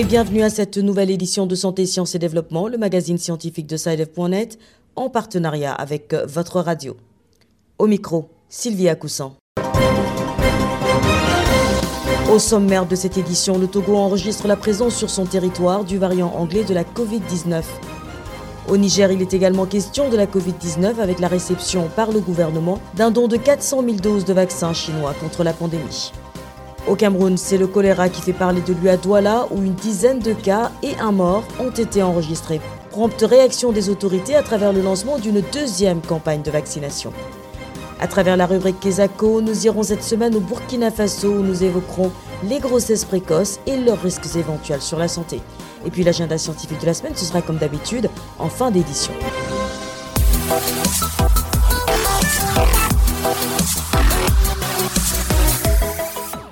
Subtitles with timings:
[0.00, 3.76] et bienvenue à cette nouvelle édition de Santé, Sciences et Développement, le magazine scientifique de
[3.76, 4.58] SciDev.net,
[4.96, 6.96] en partenariat avec euh, votre radio.
[7.78, 9.34] Au micro, Sylvia Coussan.
[12.32, 16.32] Au sommaire de cette édition, le Togo enregistre la présence sur son territoire du variant
[16.34, 17.62] anglais de la Covid-19.
[18.70, 22.80] Au Niger, il est également question de la Covid-19 avec la réception par le gouvernement
[22.96, 26.10] d'un don de 400 000 doses de vaccins chinois contre la pandémie.
[26.88, 30.18] Au Cameroun, c'est le choléra qui fait parler de lui à Douala où une dizaine
[30.18, 32.60] de cas et un mort ont été enregistrés.
[32.90, 37.12] Prompte réaction des autorités à travers le lancement d'une deuxième campagne de vaccination.
[38.00, 42.10] À travers la rubrique Kesako, nous irons cette semaine au Burkina Faso où nous évoquerons
[42.44, 45.40] les grossesses précoces et leurs risques éventuels sur la santé.
[45.84, 48.08] Et puis l'agenda scientifique de la semaine, ce sera comme d'habitude
[48.38, 49.12] en fin d'édition.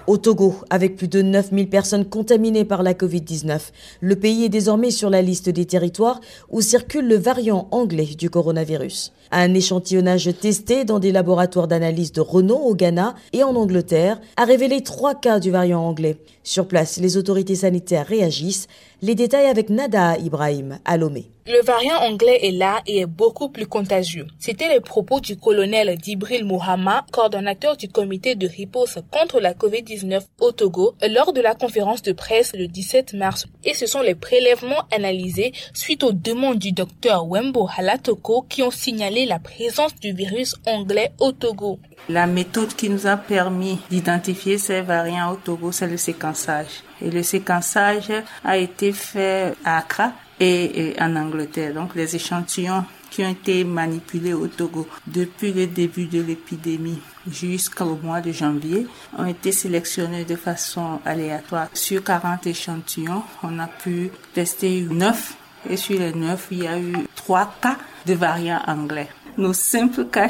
[0.09, 3.61] Au Togo, avec plus de 9000 personnes contaminées par la Covid-19,
[4.01, 8.31] le pays est désormais sur la liste des territoires où circule le variant anglais du
[8.31, 9.13] coronavirus.
[9.31, 14.45] Un échantillonnage testé dans des laboratoires d'analyse de Renault au Ghana et en Angleterre a
[14.45, 16.17] révélé trois cas du variant anglais.
[16.43, 18.69] Sur place, les autorités sanitaires réagissent.
[19.03, 21.31] Les détails avec Nada Ibrahim à Lomé.
[21.47, 24.27] Le variant anglais est là et est beaucoup plus contagieux.
[24.39, 30.23] C'était les propos du colonel Dibril Mohamed, coordonnateur du comité de riposte contre la COVID-19
[30.41, 33.47] au Togo, lors de la conférence de presse le 17 mars.
[33.65, 38.71] Et ce sont les prélèvements analysés suite aux demandes du docteur Wembo Halatoko qui ont
[38.71, 41.79] signalé la présence du virus anglais au Togo.
[42.09, 46.83] La méthode qui nous a permis d'identifier ces variants au Togo, c'est le séquençage.
[47.03, 48.13] Et le séquençage
[48.45, 51.75] a été fait à Accra et, en Angleterre.
[51.75, 57.99] Donc les échantillons qui ont été manipulés au Togo depuis le début de l'épidémie jusqu'au
[58.03, 61.69] mois de janvier ont été sélectionnés de façon aléatoire.
[61.73, 65.37] Sur 40 échantillons, on a pu tester 9
[65.71, 67.77] et sur les 9, il y a eu 3 cas
[68.07, 69.09] de variants anglais.
[69.39, 70.29] Nos simples cas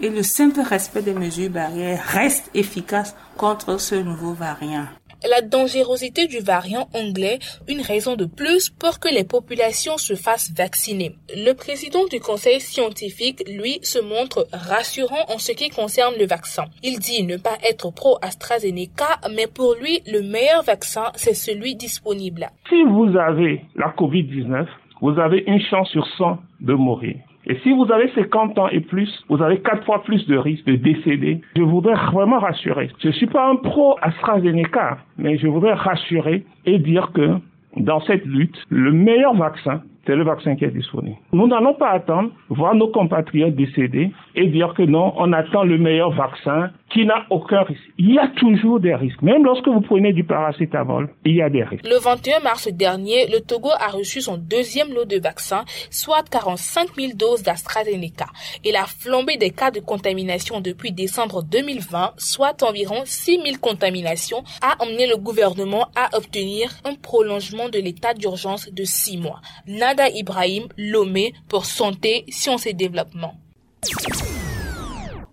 [0.00, 4.86] et le simple respect des mesures barrières restent efficaces contre ce nouveau variant
[5.30, 7.38] la dangerosité du variant anglais
[7.68, 11.12] une raison de plus pour que les populations se fassent vacciner.
[11.36, 16.64] Le président du conseil scientifique, lui, se montre rassurant en ce qui concerne le vaccin.
[16.82, 22.48] Il dit ne pas être pro-AstraZeneca, mais pour lui, le meilleur vaccin, c'est celui disponible.
[22.68, 24.66] Si vous avez la COVID-19,
[25.00, 27.16] vous avez une chance sur 100 de mourir.
[27.46, 30.64] Et si vous avez 50 ans et plus, vous avez quatre fois plus de risques
[30.66, 31.40] de décéder.
[31.56, 32.90] Je voudrais vraiment rassurer.
[33.00, 37.38] Je ne suis pas un pro AstraZeneca, mais je voudrais rassurer et dire que
[37.76, 41.16] dans cette lutte, le meilleur vaccin, c'est le vaccin qui est disponible.
[41.32, 45.78] Nous n'allons pas attendre voir nos compatriotes décéder et dire que non, on attend le
[45.78, 47.82] meilleur vaccin qui n'a aucun risque.
[47.98, 49.22] Il y a toujours des risques.
[49.22, 51.86] Même lorsque vous prenez du paracétamol, il y a des risques.
[51.86, 56.94] Le 21 mars dernier, le Togo a reçu son deuxième lot de vaccins, soit 45
[56.94, 58.26] 000 doses d'AstraZeneca.
[58.64, 64.42] Et la flambée des cas de contamination depuis décembre 2020, soit environ 6 000 contaminations,
[64.60, 69.40] a emmené le gouvernement à obtenir un prolongement de l'état d'urgence de 6 mois.
[69.66, 73.34] Nada Ibrahim, Lomé, pour Santé, Sciences et Développement.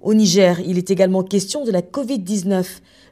[0.02, 2.66] Au Niger, il est également question de la Covid-19.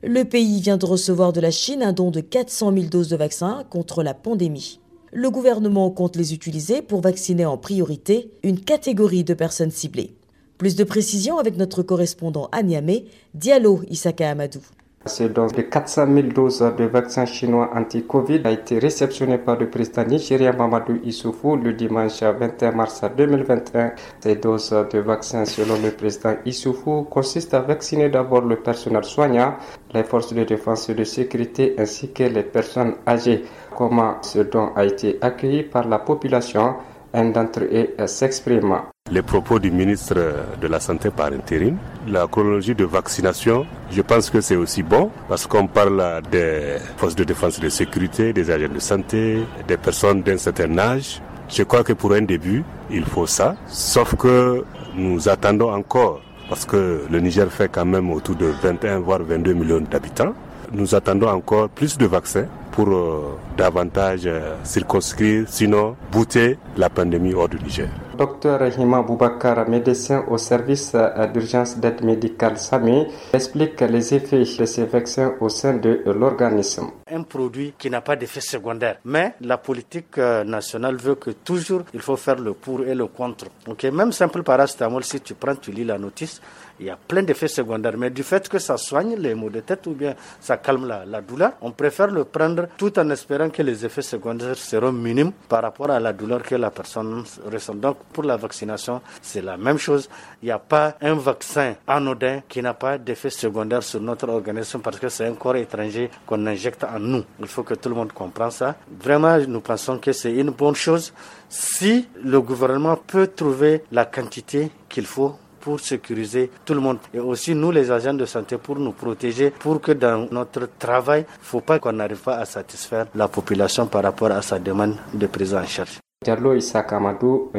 [0.03, 3.17] Le pays vient de recevoir de la Chine un don de 400 000 doses de
[3.17, 4.79] vaccins contre la pandémie.
[5.11, 10.15] Le gouvernement compte les utiliser pour vacciner en priorité une catégorie de personnes ciblées.
[10.57, 14.61] Plus de précisions avec notre correspondant à Niamey, Diallo Isaka Amadou.
[15.07, 19.69] Ce don de 400 000 doses de vaccins chinois anti-Covid a été réceptionné par le
[19.69, 23.93] président nigérien Mamadou Issoufou le dimanche 21 mars 2021.
[24.19, 29.55] Ces doses de vaccins, selon le président Issoufou, consistent à vacciner d'abord le personnel soignant,
[29.93, 33.45] les forces de défense et de sécurité ainsi que les personnes âgées.
[33.75, 36.75] Comment ce don a été accueilli par la population?
[37.17, 38.75] Un d'entre eux s'exprime
[39.09, 40.15] les propos du ministre
[40.61, 41.77] de la Santé par intérim.
[42.07, 47.15] La chronologie de vaccination, je pense que c'est aussi bon parce qu'on parle des forces
[47.15, 51.21] de défense et de sécurité, des agents de santé, des personnes d'un certain âge.
[51.49, 53.55] Je crois que pour un début, il faut ça.
[53.65, 54.63] Sauf que
[54.95, 59.53] nous attendons encore parce que le Niger fait quand même autour de 21 voire 22
[59.53, 60.33] millions d'habitants.
[60.71, 62.47] Nous attendons encore plus de vaccins
[62.77, 67.89] pour euh, davantage euh, circonscrire, sinon bouter la pandémie hors du Niger.
[68.15, 74.65] Docteur Hima Boubacar, médecin au service euh, d'urgence d'aide médicale SAMI, explique les effets de
[74.65, 76.91] ces vaccins au sein de l'organisme.
[77.11, 82.01] Un produit qui n'a pas d'effet secondaire, mais la politique nationale veut que toujours il
[82.01, 83.45] faut faire le pour et le contre.
[83.91, 86.41] Même simple paracétamol, si tu prends, tu lis la notice,
[86.79, 89.61] il y a plein d'effets secondaires, mais du fait que ça soigne les maux de
[89.61, 93.61] tête ou bien ça calme la, douleur, on préfère le prendre tout en espérant que
[93.61, 97.75] les effets secondaires seront minimes par rapport à la douleur que la personne ressent.
[97.75, 100.09] Donc pour la vaccination, c'est la même chose.
[100.41, 104.79] Il n'y a pas un vaccin anodin qui n'a pas d'effet secondaire sur notre organisme
[104.79, 107.23] parce que c'est un corps étranger qu'on injecte en nous.
[107.39, 108.75] Il faut que tout le monde comprenne ça.
[109.01, 111.13] Vraiment, nous pensons que c'est une bonne chose
[111.49, 116.97] si le gouvernement peut trouver la quantité qu'il faut pour sécuriser tout le monde.
[117.13, 121.25] Et aussi nous, les agents de santé, pour nous protéger, pour que dans notre travail,
[121.27, 124.59] il ne faut pas qu'on n'arrive pas à satisfaire la population par rapport à sa
[124.59, 125.99] demande de prise en charge.
[126.23, 127.51] Diallo Issa Kamadou,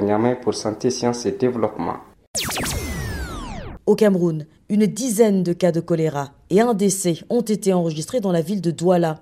[0.42, 1.96] pour Santé, Sciences et Développement.
[3.86, 8.32] Au Cameroun, une dizaine de cas de choléra et un décès ont été enregistrés dans
[8.32, 9.20] la ville de Douala.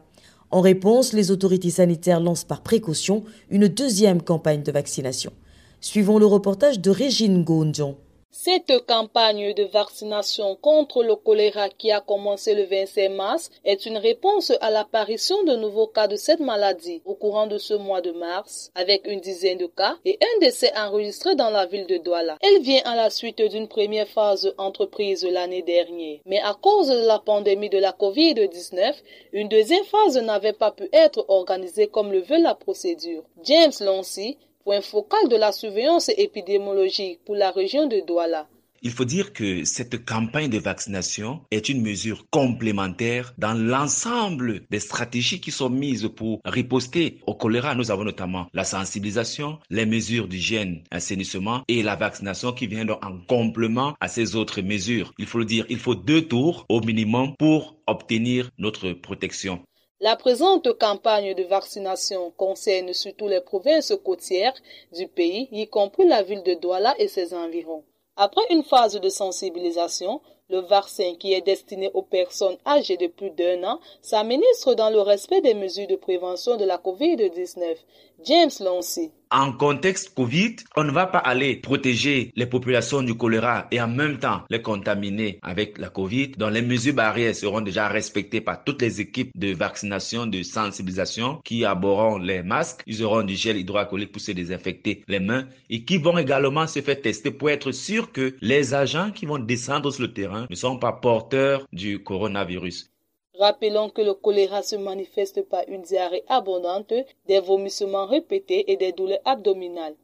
[0.51, 5.33] En réponse, les autorités sanitaires lancent par précaution une deuxième campagne de vaccination.
[5.81, 7.97] Suivons le reportage de Régine Gondjon.
[8.39, 13.97] Cette campagne de vaccination contre le choléra qui a commencé le 25 mars est une
[13.97, 18.13] réponse à l'apparition de nouveaux cas de cette maladie au courant de ce mois de
[18.13, 22.37] mars, avec une dizaine de cas et un décès enregistré dans la ville de Douala.
[22.43, 26.21] Elle vient à la suite d'une première phase entreprise l'année dernière.
[26.27, 28.97] Mais à cause de la pandémie de la COVID-19,
[29.33, 33.25] une deuxième phase n'avait pas pu être organisée comme le veut la procédure.
[33.45, 38.49] James Loncy, point focal de la surveillance épidémiologique pour la région de Douala.
[38.83, 44.81] Il faut dire que cette campagne de vaccination est une mesure complémentaire dans l'ensemble des
[44.81, 47.77] stratégies qui sont mises pour riposter au choléra.
[47.77, 53.19] Nous avons notamment la sensibilisation, les mesures d'hygiène, assainissement et la vaccination qui vient en
[53.29, 55.13] complément à ces autres mesures.
[55.19, 59.63] Il faut le dire, il faut deux tours au minimum pour obtenir notre protection.
[60.01, 64.53] La présente campagne de vaccination concerne surtout les provinces côtières
[64.93, 67.83] du pays, y compris la ville de Douala et ses environs.
[68.15, 70.21] Après une phase de sensibilisation,
[70.51, 75.01] le vaccin qui est destiné aux personnes âgées de plus d'un an s'administre dans le
[75.01, 77.77] respect des mesures de prévention de la COVID-19.
[78.23, 79.13] James Loncy.
[79.33, 83.89] En contexte Covid, on ne va pas aller protéger les populations du choléra et en
[83.89, 86.29] même temps les contaminer avec la Covid.
[86.39, 91.41] Donc les mesures barrières seront déjà respectées par toutes les équipes de vaccination, de sensibilisation
[91.45, 92.83] qui aborderont les masques.
[92.87, 96.81] Ils auront du gel hydroalcoolique pour se désinfecter les mains et qui vont également se
[96.81, 100.55] faire tester pour être sûr que les agents qui vont descendre sur le terrain ne
[100.55, 102.93] sont pas porteurs du coronavirus.
[103.39, 106.95] Rappelons que le choléra se manifeste par une diarrhée abondante,
[107.27, 109.95] des vomissements répétés et des douleurs abdominales.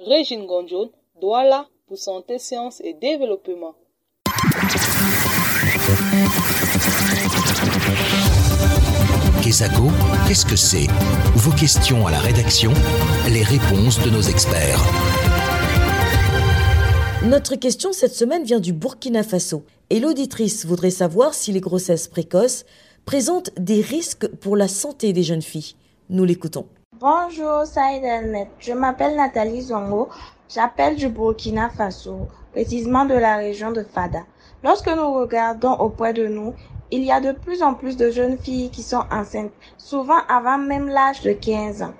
[0.00, 0.90] Régine Gonjon,
[1.20, 3.74] Douala pour Santé, Sciences et Développement.
[10.26, 10.86] Qu'est-ce que c'est?
[11.36, 12.72] Vos questions à la rédaction,
[13.28, 14.80] les réponses de nos experts.
[17.24, 22.08] Notre question cette semaine vient du Burkina Faso et l'auditrice voudrait savoir si les grossesses
[22.08, 22.64] précoces
[23.04, 25.76] présentent des risques pour la santé des jeunes filles.
[26.10, 26.66] Nous l'écoutons.
[26.98, 28.02] Bonjour Saïd
[28.58, 30.08] je m'appelle Nathalie Zongo,
[30.52, 34.24] j'appelle du Burkina Faso, précisément de la région de Fada.
[34.64, 36.54] Lorsque nous regardons auprès de nous,
[36.90, 40.58] il y a de plus en plus de jeunes filles qui sont enceintes, souvent avant
[40.58, 41.94] même l'âge de 15 ans.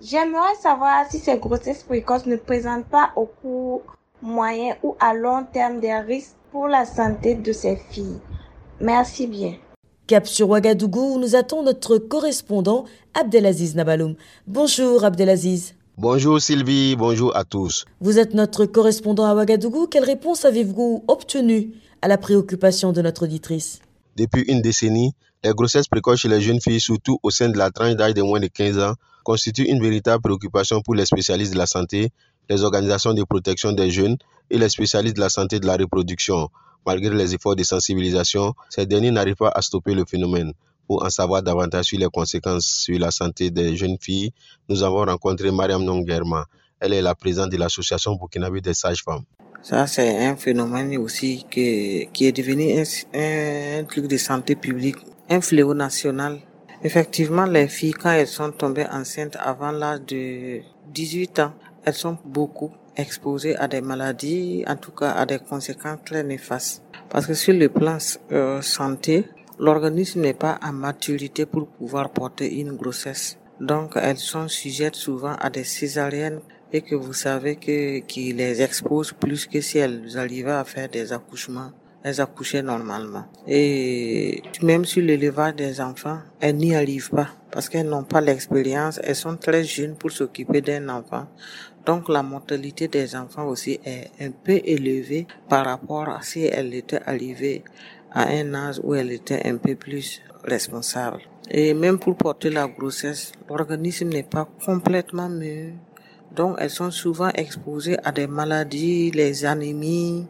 [0.00, 3.82] J'aimerais savoir si ces grossesses précoces ne présentent pas au cours
[4.22, 8.20] moyen ou à long terme des risques pour la santé de ces filles.
[8.80, 9.54] Merci bien.
[10.06, 12.84] Cap sur Ouagadougou où nous attend notre correspondant
[13.14, 14.14] Abdelaziz Nabaloum.
[14.46, 15.74] Bonjour Abdelaziz.
[15.98, 17.84] Bonjour Sylvie, bonjour à tous.
[18.00, 19.86] Vous êtes notre correspondant à Ouagadougou.
[19.88, 23.80] Quelle réponse avez-vous obtenue à la préoccupation de notre auditrice?
[24.16, 25.12] Depuis une décennie,
[25.44, 28.22] les grossesses précoces chez les jeunes filles, surtout au sein de la tranche d'âge de
[28.22, 28.94] moins de 15 ans,
[29.24, 32.10] constituent une véritable préoccupation pour les spécialistes de la santé
[32.48, 34.16] les organisations de protection des jeunes
[34.50, 36.48] et les spécialistes de la santé de la reproduction.
[36.86, 40.52] Malgré les efforts de sensibilisation, ces derniers n'arrivent pas à stopper le phénomène.
[40.86, 44.32] Pour en savoir davantage sur les conséquences sur la santé des jeunes filles,
[44.70, 46.46] nous avons rencontré Mariam Nongerma.
[46.80, 49.24] Elle est la présidente de l'association burkinabé des sages-femmes.
[49.60, 54.96] Ça, c'est un phénomène aussi qui, qui est devenu un truc de santé publique,
[55.28, 56.38] un fléau national.
[56.82, 60.60] Effectivement, les filles, quand elles sont tombées enceintes avant l'âge de
[60.94, 61.52] 18 ans,
[61.84, 66.82] elles sont beaucoup exposées à des maladies, en tout cas à des conséquences très néfastes.
[67.08, 67.98] Parce que sur le plan
[68.32, 69.26] euh, santé,
[69.58, 73.38] l'organisme n'est pas à maturité pour pouvoir porter une grossesse.
[73.60, 76.40] Donc elles sont sujettes souvent à des césariennes
[76.72, 80.88] et que vous savez que qui les expose plus que si elles arrivaient à faire
[80.88, 83.26] des accouchements elles accouchaient normalement.
[83.46, 89.00] Et même sur l'élevage des enfants, elles n'y arrivent pas parce qu'elles n'ont pas l'expérience,
[89.02, 91.26] elles sont très jeunes pour s'occuper d'un enfant.
[91.86, 96.74] Donc la mortalité des enfants aussi est un peu élevée par rapport à si elles
[96.74, 97.64] étaient arrivées
[98.12, 101.22] à un âge où elles étaient un peu plus responsables.
[101.50, 105.72] Et même pour porter la grossesse, l'organisme n'est pas complètement mieux.
[106.34, 110.26] Donc, elles sont souvent exposées à des maladies, les anémies,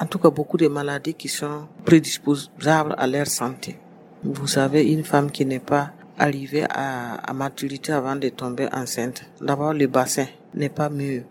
[0.00, 3.76] en tout cas beaucoup de maladies qui sont prédisposables à leur santé.
[4.24, 9.74] Vous savez, une femme qui n'est pas arrivée à, maturité avant de tomber enceinte, d'abord
[9.74, 11.24] le bassin n'est pas mieux.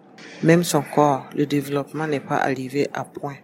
[0.44, 3.38] Même son corps, le développement n'est pas arrivé à point.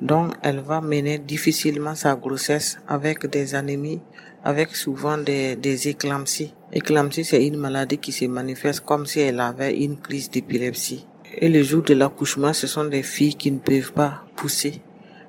[0.00, 4.00] Donc, elle va mener difficilement sa grossesse avec des anémies,
[4.42, 6.54] avec souvent des, des éclampsies.
[6.72, 11.06] Éclampsie, c'est une maladie qui se manifeste comme si elle avait une crise d'épilepsie.
[11.38, 14.80] Et le jour de l'accouchement, ce sont des filles qui ne peuvent pas pousser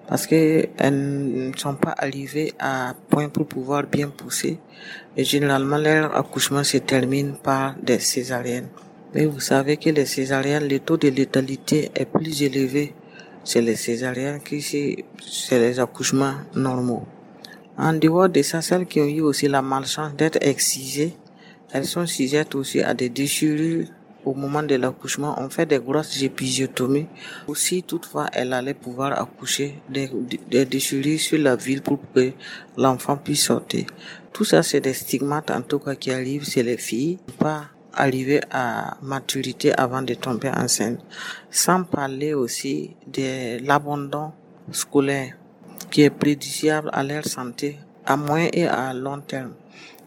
[0.08, 4.60] parce qu'elles ne sont pas arrivées à point pour pouvoir bien pousser.
[5.16, 8.68] Et généralement, leur accouchement se termine par des césariennes.
[9.14, 12.94] Mais vous savez que les césariennes, le taux de létalité est plus élevé
[13.44, 17.04] c'est les césariennes qui c'est les accouchements normaux.
[17.78, 21.16] En dehors de ça, celles qui ont eu aussi la malchance d'être excisées,
[21.72, 23.88] elles sont sujettes aussi à des déchirures
[24.26, 25.36] au moment de l'accouchement.
[25.40, 27.08] On fait des grosses épisiotomies.
[27.48, 30.10] Aussi, toutefois, elle allait pouvoir accoucher des,
[30.50, 32.32] des déchirures sur la ville pour que
[32.78, 33.86] l'enfant puisse sortir.
[34.34, 37.20] Tout ça, c'est des stigmates en tout cas qui arrivent chez les filles.
[37.38, 41.00] Pas arriver à maturité avant de tomber enceinte.
[41.50, 44.32] Sans parler aussi de l'abandon
[44.72, 45.36] scolaire
[45.90, 49.54] qui est préjudiciable à leur santé à moyen et à long terme.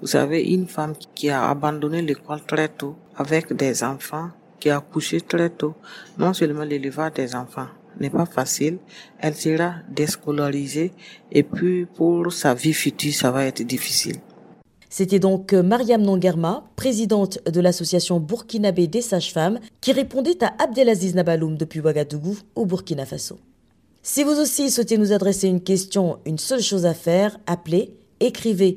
[0.04, 4.28] Vous savez, une femme qui a abandonné l'école très tôt avec des enfants,
[4.61, 5.73] qui a couché très tôt,
[6.18, 7.68] non seulement l'élevage des enfants
[7.99, 8.76] n'est pas facile,
[9.18, 10.92] elle sera déscolarisée
[11.32, 14.16] et puis pour sa vie future, ça va être difficile.
[14.90, 21.56] C'était donc Mariam Nongerma, présidente de l'association burkinabé des sages-femmes, qui répondait à Abdelaziz Nabaloum
[21.56, 23.38] depuis Ouagadougou au Burkina Faso.
[24.02, 28.76] Si vous aussi souhaitez nous adresser une question, une seule chose à faire, appelez, écrivez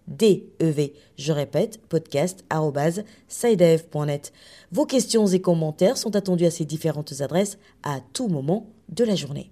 [0.11, 0.93] S-C-I-D-E-V.
[1.17, 4.33] Je répète, podcast.sidev.net.
[4.71, 9.15] Vos questions et commentaires sont attendus à ces différentes adresses à tout moment de la
[9.15, 9.49] journée.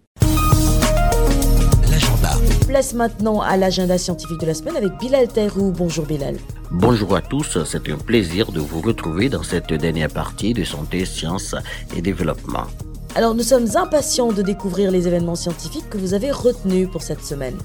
[2.67, 5.71] Place maintenant à l'agenda scientifique de la semaine avec Bilal Taïrou.
[5.71, 6.37] Bonjour Bilal.
[6.71, 11.03] Bonjour à tous, c'est un plaisir de vous retrouver dans cette dernière partie de Santé,
[11.05, 11.55] Sciences
[11.97, 12.65] et Développement.
[13.15, 17.23] Alors nous sommes impatients de découvrir les événements scientifiques que vous avez retenus pour cette
[17.23, 17.57] semaine.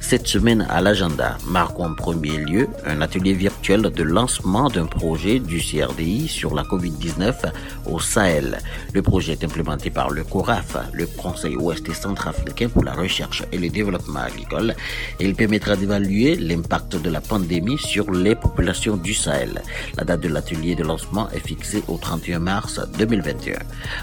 [0.00, 5.40] Cette semaine à l'agenda marque en premier lieu un atelier virtuel de lancement d'un projet
[5.40, 7.34] du CRDI sur la COVID-19
[7.86, 8.58] au Sahel.
[8.92, 13.42] Le projet est implémenté par le CORAF, le Conseil ouest et centrafricain pour la recherche
[13.50, 14.74] et le développement agricole,
[15.18, 19.62] il permettra d'évaluer l'impact de la pandémie sur les populations du Sahel.
[19.96, 23.58] La date de l'atelier de lancement est fixée au 31 mars 2021.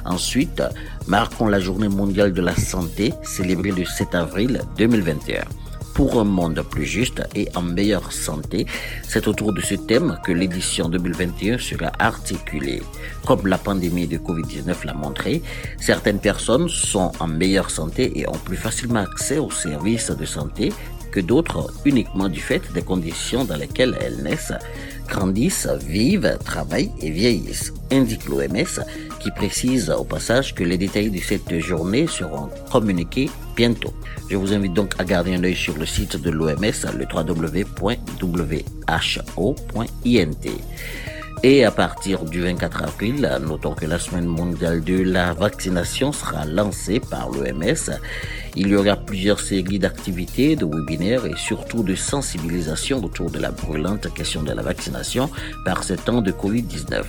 [0.05, 0.61] Ensuite,
[1.07, 5.45] marquons la journée mondiale de la santé célébrée le 7 avril 2021
[5.93, 8.65] pour un monde plus juste et en meilleure santé.
[9.07, 12.81] C'est autour de ce thème que l'édition 2021 sera articulée.
[13.25, 15.41] Comme la pandémie de Covid-19 l'a montré,
[15.79, 20.71] certaines personnes sont en meilleure santé et ont plus facilement accès aux services de santé
[21.11, 24.53] que d'autres uniquement du fait des conditions dans lesquelles elles naissent,
[25.07, 28.79] grandissent, vivent, travaillent et vieillissent, indique l'OMS
[29.21, 33.93] qui précise au passage que les détails de cette journée seront communiqués bientôt.
[34.29, 36.59] Je vous invite donc à garder un œil sur le site de l'OMS,
[36.97, 37.91] le www.who.int.
[41.43, 46.45] Et à partir du 24 avril, notons que la semaine mondiale de la vaccination sera
[46.45, 47.97] lancée par l'OMS.
[48.55, 53.49] Il y aura plusieurs séries d'activités, de webinaires et surtout de sensibilisation autour de la
[53.49, 55.31] brûlante question de la vaccination
[55.65, 57.05] par ces temps de Covid-19.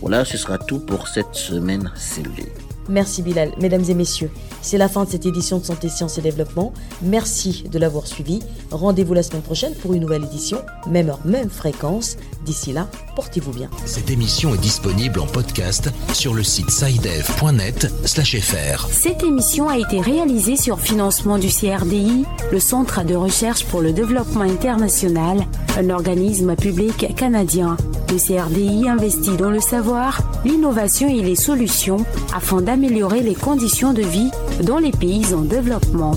[0.00, 2.69] Voilà, ce sera tout pour cette semaine, Sylvie.
[2.90, 3.52] Merci Bilal.
[3.60, 4.30] Mesdames et messieurs,
[4.62, 6.72] c'est la fin de cette édition de Santé, Sciences et Développement.
[7.02, 8.40] Merci de l'avoir suivi.
[8.72, 12.16] Rendez-vous la semaine prochaine pour une nouvelle édition, même heure, même fréquence.
[12.44, 13.70] D'ici là, portez-vous bien.
[13.86, 18.88] Cette émission est disponible en podcast sur le site sidev.net/fr.
[18.90, 23.92] Cette émission a été réalisée sur financement du CRDI, le Centre de recherche pour le
[23.92, 25.46] développement international,
[25.78, 27.76] un organisme public canadien.
[28.10, 32.04] Le CRDI investit dans le savoir, l'innovation et les solutions
[32.34, 34.30] afin d'améliorer les conditions de vie
[34.64, 36.14] dans les pays en développement.